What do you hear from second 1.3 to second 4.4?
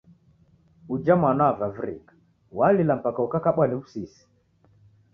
wavivirika. Walila mpaka ukakabwa ni w'usisi.